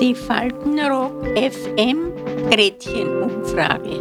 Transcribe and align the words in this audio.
Die 0.00 0.14
Faltenrock 0.14 1.26
FM 1.36 2.12
Gretchenumfrage. 2.50 4.00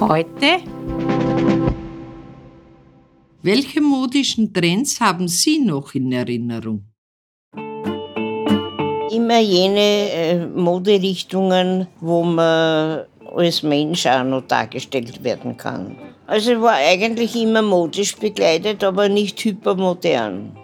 Heute 0.00 0.62
welche 3.42 3.80
modischen 3.80 4.52
Trends 4.52 5.00
haben 5.00 5.26
Sie 5.26 5.58
noch 5.58 5.94
in 5.94 6.12
Erinnerung? 6.12 6.89
Immer 9.10 9.40
jene 9.40 10.10
äh, 10.10 10.46
Moderichtungen, 10.46 11.86
wo 12.00 12.22
man 12.22 13.04
als 13.34 13.62
Mensch 13.62 14.06
auch 14.06 14.24
noch 14.24 14.42
dargestellt 14.42 15.22
werden 15.22 15.56
kann. 15.56 15.96
Also 16.26 16.60
war 16.60 16.74
eigentlich 16.74 17.34
immer 17.34 17.62
modisch 17.62 18.16
begleitet, 18.16 18.84
aber 18.84 19.08
nicht 19.08 19.44
hypermodern. 19.44 20.56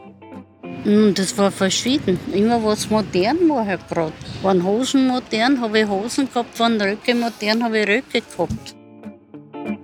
Hm, 0.85 1.15
das 1.15 1.37
war 1.37 1.51
verschieden. 1.51 2.19
Immer 2.33 2.63
was 2.63 2.89
modern 2.89 3.49
war 3.49 3.67
halt 3.67 3.89
gerade. 3.89 4.13
Waren 4.43 4.63
Hosen 4.63 5.09
modern, 5.09 5.61
habe 5.61 5.81
ich 5.81 5.89
Hosen 5.89 6.29
gehabt, 6.29 6.59
waren 6.61 6.81
Röcke 6.81 7.15
modern, 7.15 7.65
habe 7.65 7.81
ich 7.81 7.89
Röcke 7.89 8.23
gehabt. 8.23 8.77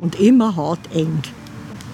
Und 0.01 0.21
immer 0.21 0.55
hauteng 0.55 1.21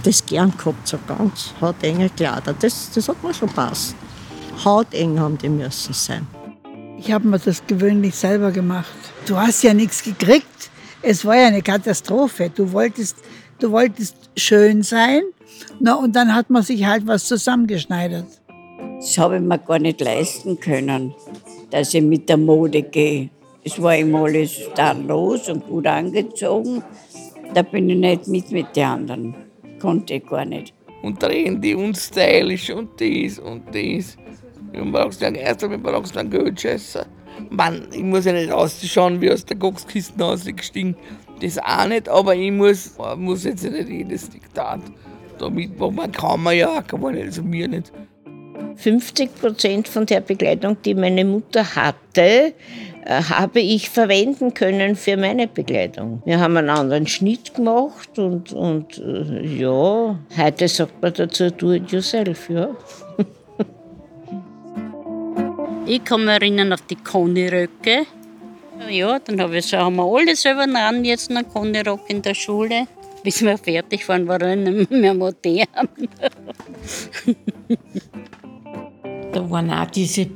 das 0.02 0.24
gern 0.24 0.52
gehabt, 0.56 0.86
so 0.86 0.98
ganz 1.06 1.54
hautenge 1.60 2.08
Kleider. 2.10 2.54
Das, 2.58 2.90
das 2.94 3.08
hat 3.08 3.22
mir 3.22 3.34
schon 3.34 3.48
passt. 3.48 3.94
Hauteng 4.64 5.18
haben 5.18 5.38
die 5.38 5.48
müssen 5.48 5.92
sein. 5.92 6.26
Ich 6.98 7.12
habe 7.12 7.28
mir 7.28 7.38
das 7.38 7.66
gewöhnlich 7.66 8.14
selber 8.14 8.50
gemacht. 8.50 8.94
Du 9.26 9.36
hast 9.36 9.62
ja 9.62 9.72
nichts 9.72 10.02
gekriegt. 10.02 10.70
Es 11.02 11.24
war 11.24 11.36
ja 11.36 11.46
eine 11.46 11.62
Katastrophe. 11.62 12.50
Du 12.54 12.72
wolltest, 12.72 13.16
du 13.60 13.70
wolltest 13.70 14.16
schön 14.36 14.82
sein. 14.82 15.22
Na, 15.80 15.94
und 15.94 16.14
dann 16.14 16.34
hat 16.34 16.50
man 16.50 16.62
sich 16.62 16.84
halt 16.84 17.06
was 17.06 17.24
zusammengeschneidert. 17.26 18.26
Das 18.98 19.16
habe 19.16 19.36
ich 19.36 19.42
mir 19.42 19.58
gar 19.58 19.78
nicht 19.78 20.00
leisten 20.00 20.58
können, 20.58 21.14
dass 21.70 21.94
ich 21.94 22.02
mit 22.02 22.28
der 22.28 22.36
Mode 22.36 22.82
gehe. 22.82 23.30
Es 23.64 23.80
war 23.80 23.96
immer 23.96 24.24
alles 24.24 24.60
dann 24.74 25.06
los 25.06 25.48
und 25.48 25.66
gut 25.66 25.86
angezogen. 25.86 26.82
Da 27.54 27.62
bin 27.62 27.88
ich 27.88 27.96
nicht 27.96 28.28
mit 28.28 28.50
mit 28.50 28.76
den 28.76 28.84
anderen 28.84 29.48
konnte 29.78 30.14
ich 30.14 30.26
gar 30.26 30.44
nicht. 30.44 30.74
Und 31.02 31.20
trendy 31.20 31.74
und 31.74 31.96
stylisch 31.96 32.70
und 32.70 32.98
dies 32.98 33.38
und 33.38 33.62
dies. 33.72 34.16
Ich 34.72 34.92
brauchst 34.92 35.22
dann 35.22 35.34
erst 35.34 35.64
einmal 35.64 35.78
brauchst 35.78 36.16
dann 36.16 36.30
Geld 36.30 36.60
scheiße. 36.60 37.06
Mann, 37.50 37.86
ich 37.92 38.02
muss 38.02 38.24
ja 38.24 38.32
nicht 38.32 38.50
ausschauen 38.50 39.20
wie 39.20 39.30
aus 39.30 39.44
der 39.44 39.56
Kochskiste 39.56 40.24
ausgestiegen. 40.24 40.96
Das 41.40 41.58
auch 41.58 41.86
nicht, 41.86 42.08
aber 42.08 42.34
ich 42.34 42.50
muss, 42.50 42.96
muss 43.16 43.44
jetzt 43.44 43.64
nicht 43.64 43.88
jedes 43.88 44.28
Diktat 44.28 44.80
da 45.38 45.48
mitmachen. 45.48 45.94
Man 45.94 46.12
kann 46.12 46.42
man 46.42 46.56
ja, 46.56 46.82
kann 46.82 47.00
man 47.00 47.16
also 47.16 47.42
mir 47.42 47.68
nicht. 47.68 47.92
50 48.76 49.34
Prozent 49.40 49.88
von 49.88 50.06
der 50.06 50.20
Begleitung, 50.20 50.76
die 50.84 50.94
meine 50.94 51.24
Mutter 51.24 51.74
hatte, 51.74 52.54
äh, 53.04 53.22
habe 53.22 53.60
ich 53.60 53.90
verwenden 53.90 54.54
können 54.54 54.94
für 54.94 55.16
meine 55.16 55.48
Begleitung. 55.48 56.22
Wir 56.24 56.38
haben 56.38 56.56
einen 56.56 56.70
anderen 56.70 57.06
Schnitt 57.06 57.54
gemacht 57.54 58.18
und, 58.18 58.52
und 58.52 58.98
äh, 58.98 59.44
ja, 59.46 60.18
heute 60.36 60.68
sagt 60.68 61.02
man 61.02 61.12
dazu 61.12 61.50
do 61.50 61.72
it 61.72 61.90
yourself, 61.90 62.48
ja. 62.50 62.68
ich 65.88 66.04
kann 66.04 66.24
mich 66.24 66.34
erinnern 66.34 66.72
auf 66.72 66.82
die 66.82 66.96
Koni-Röcke. 66.96 68.06
Ja, 68.90 69.18
dann 69.18 69.40
habe 69.40 69.56
ich 69.58 69.66
so, 69.66 69.78
haben 69.78 69.96
wir 69.96 70.04
alle 70.04 70.36
selber 70.36 70.66
an 70.78 71.04
jetzt 71.04 71.30
einen 71.30 71.48
Koni-Rock 71.48 72.08
in 72.08 72.22
der 72.22 72.34
Schule. 72.34 72.86
Bis 73.24 73.42
wir 73.42 73.58
fertig 73.58 74.08
waren, 74.08 74.28
war 74.28 74.40
er 74.40 74.54
nicht 74.54 74.90
mehr 74.90 75.14
modern. 75.14 75.66
da 79.32 79.50
waren 79.50 79.70
auch 79.70 79.90
diese 79.90 80.28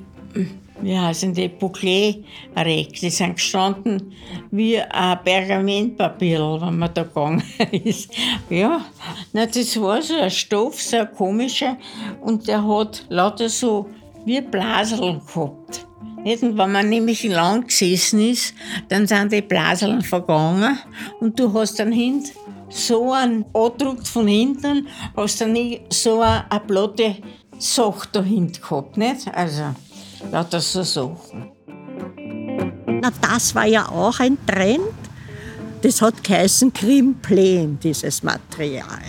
wie 0.83 0.99
heißen 0.99 1.33
die, 1.33 1.49
Bouclé-Reck, 1.49 3.01
die 3.01 3.11
sind 3.11 3.37
gestanden 3.37 4.13
wie 4.51 4.81
ein 4.81 5.19
Pergamentpapier, 5.23 6.59
wenn 6.61 6.79
man 6.79 6.93
da 6.93 7.05
gegangen 7.05 7.43
ist. 7.71 8.13
Ja, 8.51 8.85
na, 9.33 9.47
das 9.47 9.81
war 9.81 10.03
so 10.03 10.17
ein 10.17 10.31
Stoff, 10.31 10.83
so 10.83 10.99
ein 10.99 11.13
komischer, 11.13 11.77
und 12.21 12.49
der 12.49 12.67
hat 12.67 13.07
lauter 13.09 13.49
so 13.49 13.89
wie 14.25 14.41
Blaseln 14.41 15.21
gehabt. 15.27 15.87
Nicht? 16.25 16.43
Und 16.43 16.57
wenn 16.57 16.73
man 16.73 16.89
nämlich 16.89 17.25
lang 17.25 17.67
gesessen 17.67 18.21
ist, 18.21 18.55
dann 18.89 19.07
sind 19.07 19.33
die 19.33 19.43
Blaseln 19.43 20.03
vergangen 20.03 20.79
und 21.21 21.39
du 21.39 21.53
hast 21.53 21.79
dann 21.79 21.93
hinten 21.93 22.31
so 22.69 23.13
einen 23.13 23.45
Andruck 23.53 24.07
von 24.07 24.27
hinten, 24.27 24.89
hast 25.17 25.41
dann 25.41 25.57
so 25.91 26.21
eine, 26.21 26.61
platte 26.67 27.17
Sache 27.59 28.09
da 28.13 28.23
hinten 28.23 28.61
gehabt. 28.61 28.97
Nicht? 28.97 29.29
Also, 29.35 29.75
lauter 30.31 30.61
so 30.61 30.83
Sachen. 30.83 31.51
Na, 32.87 33.11
das 33.21 33.55
war 33.55 33.67
ja 33.67 33.89
auch 33.89 34.19
ein 34.21 34.39
Trend. 34.47 34.81
Das 35.83 36.01
hat 36.01 36.23
geheißen 36.23 36.73
Krimplen, 36.73 37.79
dieses 37.81 38.23
Material. 38.23 39.03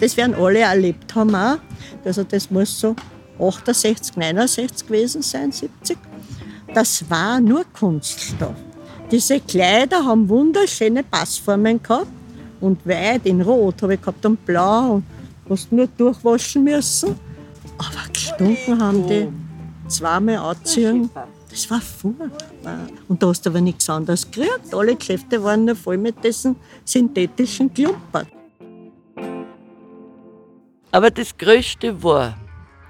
Das 0.00 0.16
werden 0.16 0.34
alle 0.34 0.60
erlebt 0.60 1.14
haben 1.14 1.34
auch. 1.34 1.58
Also 2.04 2.24
das 2.24 2.50
muss 2.50 2.78
so 2.78 2.94
68, 3.40 4.16
69 4.16 4.86
gewesen 4.86 5.22
sein, 5.22 5.52
70. 5.52 5.98
Das 6.74 7.08
war 7.08 7.40
nur 7.40 7.64
Kunststoff. 7.72 8.54
Diese 9.10 9.40
Kleider 9.40 10.04
haben 10.04 10.28
wunderschöne 10.28 11.02
Passformen 11.02 11.82
gehabt 11.82 12.06
und 12.60 12.86
weit 12.86 13.26
in 13.26 13.40
Rot 13.40 13.82
habe 13.82 13.94
ich 13.94 14.00
gehabt 14.00 14.24
und 14.24 14.44
Blau 14.46 14.94
und 14.94 15.04
hast 15.48 15.72
nur 15.72 15.88
durchwaschen 15.88 16.62
müssen. 16.62 17.18
Aber 17.78 18.12
gestunken 18.12 18.80
haben 18.80 19.06
die 19.08 19.28
zweimal 19.88 20.36
anziehen. 20.36 21.10
Das 21.50 21.68
war 21.68 21.80
furchtbar. 21.80 22.86
Und 23.08 23.20
da 23.20 23.28
hast 23.28 23.44
du 23.44 23.50
aber 23.50 23.60
nichts 23.60 23.90
anderes 23.90 24.30
gekriegt. 24.30 24.72
Alle 24.72 24.94
Geschäfte 24.94 25.42
waren 25.42 25.64
nur 25.64 25.74
voll 25.74 25.98
mit 25.98 26.22
diesen 26.22 26.54
synthetischen 26.84 27.74
Klumpern. 27.74 28.26
Aber 30.92 31.10
das 31.10 31.36
Größte 31.36 32.00
war, 32.02 32.36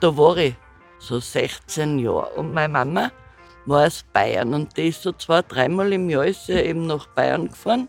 da 0.01 0.17
war 0.17 0.37
ich 0.39 0.55
so 0.99 1.21
16 1.21 1.99
Jahre 1.99 2.31
und 2.37 2.53
meine 2.53 2.73
Mama 2.73 3.11
war 3.67 3.87
aus 3.87 4.05
Bayern 4.13 4.55
und 4.55 4.77
die 4.77 4.89
ist 4.89 5.03
so 5.03 5.13
zwei, 5.13 5.43
dreimal 5.43 5.93
im 5.93 6.09
Jahr 6.11 6.27
ist 6.27 6.47
sie 6.47 6.55
eben 6.55 6.87
nach 6.87 7.07
Bayern 7.09 7.49
gefahren. 7.49 7.89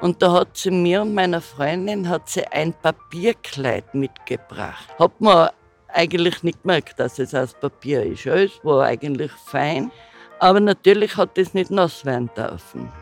Und 0.00 0.22
da 0.22 0.32
hat 0.32 0.56
sie 0.56 0.70
mir 0.70 1.02
und 1.02 1.14
meiner 1.14 1.40
Freundin 1.40 2.08
hat 2.08 2.28
sie 2.28 2.46
ein 2.46 2.72
Papierkleid 2.72 3.94
mitgebracht. 3.94 4.88
Hat 4.98 5.20
mir 5.20 5.52
eigentlich 5.88 6.42
nicht 6.42 6.62
gemerkt, 6.62 7.00
dass 7.00 7.18
es 7.18 7.34
aus 7.34 7.54
Papier 7.54 8.04
ist. 8.04 8.26
Es 8.26 8.64
war 8.64 8.84
eigentlich 8.84 9.32
fein, 9.32 9.90
aber 10.38 10.60
natürlich 10.60 11.16
hat 11.16 11.36
es 11.36 11.54
nicht 11.54 11.70
nass 11.70 12.04
werden 12.04 12.30
dürfen. 12.36 12.92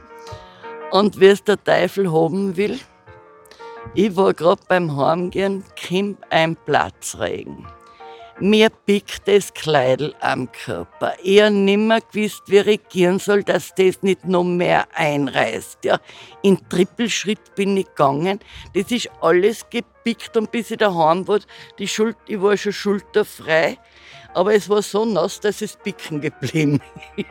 Und 0.90 1.20
wie 1.20 1.26
es 1.26 1.44
der 1.44 1.62
Teufel 1.62 2.10
haben 2.10 2.56
will, 2.56 2.78
ich 3.94 4.16
war 4.16 4.32
gerade 4.32 4.62
beim 4.68 4.96
Heimgehen, 4.96 5.64
kommt 5.88 6.18
ein 6.30 6.56
Platzregen. 6.56 7.66
Mir 8.38 8.68
pickt 8.68 9.26
das 9.26 9.54
Kleidel 9.54 10.14
am 10.20 10.52
Körper. 10.52 11.14
Ich 11.22 11.40
habe 11.40 11.54
nimmer 11.54 12.00
gewusst, 12.02 12.42
wie 12.48 12.58
regieren 12.58 13.18
soll, 13.18 13.42
dass 13.42 13.74
das 13.74 14.02
nicht 14.02 14.26
noch 14.26 14.44
mehr 14.44 14.86
einreißt. 14.92 15.82
Ja, 15.86 15.98
in 16.42 16.58
Trippelschritt 16.68 17.54
bin 17.54 17.78
ich 17.78 17.86
gegangen. 17.86 18.40
Das 18.74 18.90
ist 18.90 19.08
alles 19.22 19.64
gepickt 19.70 20.36
und 20.36 20.52
bis 20.52 20.70
ich 20.70 20.76
daheim 20.76 21.26
war, 21.26 21.40
die 21.78 21.88
Schuld, 21.88 22.18
ich 22.26 22.42
war 22.42 22.58
schon 22.58 22.74
schulterfrei. 22.74 23.78
Aber 24.34 24.54
es 24.54 24.68
war 24.68 24.82
so 24.82 25.06
nass, 25.06 25.40
dass 25.40 25.62
es 25.62 25.76
picken 25.76 26.20
geblieben 26.20 26.82
ist. 27.16 27.26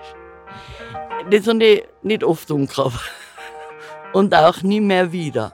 Das 1.30 1.48
habe 1.48 1.64
ich 1.64 1.84
nicht 2.02 2.24
oft 2.24 2.50
umgehabt. 2.50 3.12
Und 4.12 4.34
auch 4.34 4.64
nie 4.64 4.82
mehr 4.82 5.12
wieder. 5.12 5.54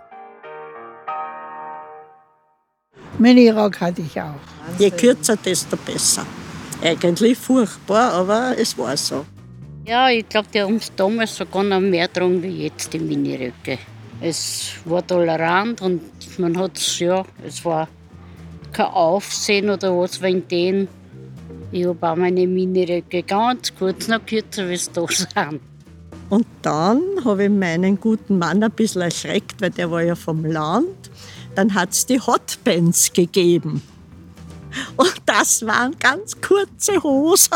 Minirock 3.21 3.79
hatte 3.79 4.01
ich 4.01 4.19
auch. 4.19 4.33
Je 4.79 4.89
kürzer, 4.89 5.37
desto 5.37 5.77
besser. 5.77 6.25
Eigentlich 6.83 7.37
furchtbar, 7.37 8.13
aber 8.13 8.55
es 8.57 8.75
war 8.77 8.97
so. 8.97 9.25
Ja, 9.85 10.09
ich 10.09 10.27
glaube, 10.27 10.47
die 10.51 10.61
haben 10.61 10.77
es 10.77 10.91
damals 10.95 11.35
sogar 11.35 11.63
noch 11.63 11.79
mehr 11.79 12.07
getragen 12.07 12.41
wie 12.41 12.63
jetzt, 12.63 12.91
die 12.91 12.99
Miniröcke. 12.99 13.77
Es 14.19 14.71
war 14.85 15.05
tolerant 15.05 15.81
und 15.81 16.01
man 16.39 16.57
hat 16.57 16.77
es, 16.77 16.97
ja, 16.99 17.23
es 17.45 17.63
war 17.63 17.87
kein 18.73 18.87
Aufsehen 18.87 19.69
oder 19.69 19.95
was 19.95 20.19
wegen 20.21 20.47
denen. 20.47 20.87
Ich 21.71 21.85
habe 21.85 22.09
auch 22.09 22.15
meine 22.15 22.47
Miniröcke 22.47 23.21
ganz 23.21 23.71
kurz 23.77 24.07
noch 24.07 24.25
kürzer, 24.25 24.67
wie 24.67 24.73
es 24.73 24.91
da 24.91 25.05
sind. 25.07 25.61
Und 26.29 26.47
dann 26.61 27.01
habe 27.23 27.43
ich 27.43 27.49
meinen 27.49 27.99
guten 27.99 28.39
Mann 28.39 28.63
ein 28.63 28.71
bisschen 28.71 29.01
erschreckt, 29.01 29.61
weil 29.61 29.69
der 29.69 29.91
war 29.91 30.01
ja 30.01 30.15
vom 30.15 30.45
Land. 30.45 31.11
Dann 31.55 31.73
hat 31.73 31.91
es 31.91 32.05
die 32.05 32.19
Hotpants 32.19 33.11
gegeben. 33.11 33.81
Und 34.95 35.15
das 35.25 35.65
waren 35.65 35.97
ganz 35.99 36.39
kurze 36.39 37.01
Hosen. 37.03 37.51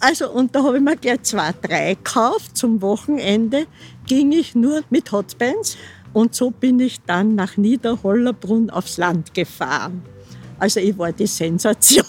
Also, 0.00 0.30
und 0.30 0.54
da 0.54 0.62
habe 0.62 0.76
ich 0.76 0.82
mir 0.82 0.96
gleich 0.96 1.22
zwei, 1.22 1.52
drei 1.62 1.94
gekauft. 1.94 2.56
Zum 2.56 2.80
Wochenende 2.82 3.66
ging 4.06 4.32
ich 4.32 4.54
nur 4.54 4.82
mit 4.90 5.10
Hotpants 5.12 5.76
Und 6.12 6.34
so 6.34 6.50
bin 6.50 6.80
ich 6.80 7.00
dann 7.02 7.34
nach 7.34 7.56
Niederhollerbrunn 7.56 8.70
aufs 8.70 8.98
Land 8.98 9.34
gefahren. 9.34 10.02
Also 10.58 10.80
ich 10.80 10.96
war 10.96 11.12
die 11.12 11.26
Sensation. 11.26 12.04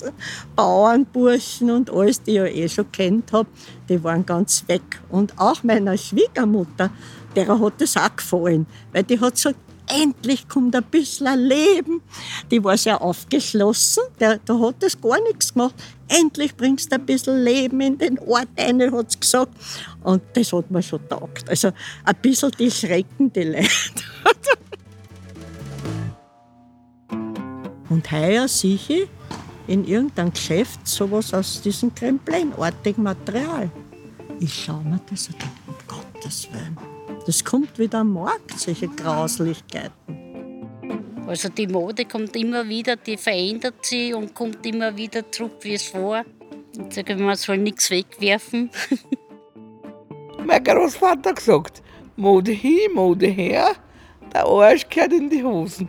Da 0.00 0.06
ganzen 0.06 0.12
Bauernburschen 0.56 1.70
und 1.70 1.90
alles, 1.90 2.22
die 2.22 2.38
ich 2.38 2.56
eh 2.56 2.68
schon 2.68 2.90
kennt 2.92 3.32
habe, 3.32 3.48
die 3.88 4.02
waren 4.02 4.24
ganz 4.24 4.64
weg. 4.68 5.00
Und 5.10 5.38
auch 5.38 5.62
meiner 5.62 5.96
Schwiegermutter, 5.96 6.90
der 7.34 7.58
hat 7.58 7.80
das 7.80 7.96
auch 7.96 8.14
gefallen, 8.14 8.66
weil 8.92 9.04
die 9.04 9.18
hat 9.18 9.34
gesagt, 9.34 9.56
endlich 9.88 10.48
kommt 10.48 10.76
ein 10.76 10.84
bisschen 10.84 11.38
Leben. 11.38 12.02
Die 12.50 12.62
war 12.62 12.76
sehr 12.76 13.00
aufgeschlossen, 13.02 14.04
der, 14.20 14.38
da 14.44 14.58
hat 14.58 14.76
das 14.80 15.00
gar 15.00 15.20
nichts 15.22 15.52
gemacht. 15.52 15.74
Endlich 16.08 16.54
bringst 16.56 16.92
du 16.92 16.96
ein 16.96 17.06
bisschen 17.06 17.42
Leben 17.42 17.80
in 17.80 17.98
den 17.98 18.18
Ort 18.18 18.48
ein, 18.56 18.80
hat 18.92 19.12
sie 19.12 19.20
gesagt. 19.20 19.52
Und 20.02 20.22
das 20.34 20.52
hat 20.52 20.70
mir 20.70 20.82
schon 20.82 21.08
taugt. 21.08 21.48
Also 21.48 21.72
ein 22.04 22.16
bisschen 22.20 22.50
die 22.58 22.70
schrecken 22.70 23.32
die 23.32 23.44
Leute. 23.44 23.66
Und 27.88 28.10
heuer 28.10 28.46
ich 28.46 29.08
in 29.66 29.86
irgendeinem 29.86 30.32
Geschäft 30.32 30.86
sowas 30.86 31.32
aus 31.32 31.62
diesem 31.62 31.94
Kremplenartigen 31.94 33.04
Material. 33.04 33.70
Ich 34.40 34.64
schaue 34.64 34.82
mir 34.84 35.00
das 35.08 35.28
an, 35.28 35.34
um 35.66 35.74
Gottes 35.86 36.48
Willen. 36.52 36.76
Das 37.26 37.44
kommt 37.44 37.78
wieder 37.78 38.00
am 38.00 38.14
Markt, 38.14 38.58
solche 38.58 38.88
Grauslichkeiten. 38.88 40.22
Also 41.26 41.48
die 41.48 41.68
Mode 41.68 42.04
kommt 42.04 42.34
immer 42.36 42.68
wieder, 42.68 42.96
die 42.96 43.16
verändert 43.16 43.86
sich 43.86 44.12
und 44.12 44.34
kommt 44.34 44.66
immer 44.66 44.96
wieder 44.96 45.30
zurück, 45.30 45.58
wie 45.60 45.74
es 45.74 45.94
war. 45.94 46.24
Ich 46.88 46.94
sage, 46.94 47.16
man 47.16 47.36
soll 47.36 47.58
nichts 47.58 47.90
wegwerfen. 47.90 48.70
Mein 50.44 50.64
Großvater 50.64 51.30
hat 51.30 51.36
gesagt, 51.36 51.82
Mode 52.16 52.50
hin, 52.50 52.92
Mode 52.94 53.26
her, 53.26 53.76
der 54.32 54.44
Arsch 54.44 54.88
gehört 54.88 55.12
in 55.12 55.30
die 55.30 55.44
Hosen. 55.44 55.88